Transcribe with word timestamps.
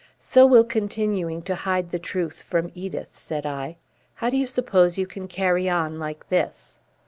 "So 0.17 0.47
will 0.47 0.63
continuing 0.63 1.43
to 1.43 1.53
hide 1.53 1.91
the 1.91 1.99
truth 1.99 2.41
from 2.41 2.71
Edith," 2.73 3.15
said 3.15 3.45
I. 3.45 3.77
"How 4.15 4.31
do 4.31 4.37
you 4.37 4.47
suppose 4.47 4.97
you 4.97 5.05
can 5.05 5.27
carry 5.27 5.69
on 5.69 5.99
like 5.99 6.29
this?" 6.29 6.79